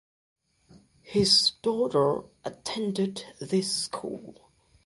His 1.03 1.51
daughter 1.61 2.23
attended 2.43 3.23
this 3.39 3.71
school. 3.71 4.49